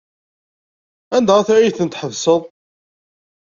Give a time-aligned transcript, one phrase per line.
[1.15, 2.41] Anda ay tent-tḥebseḍ?